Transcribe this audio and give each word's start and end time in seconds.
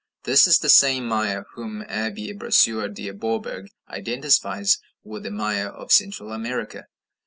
This 0.23 0.47
is 0.47 0.57
the 0.57 0.67
same 0.69 1.05
Maia 1.07 1.43
whom 1.53 1.77
the 1.81 1.85
Abbé 1.85 2.35
Brasseur 2.35 2.87
de 2.91 3.11
Bourbourg 3.11 3.67
identifies 3.87 4.79
with 5.03 5.21
the 5.21 5.29
Maya 5.29 5.67
of 5.67 5.91
Central 5.91 6.31
America. 6.31 6.87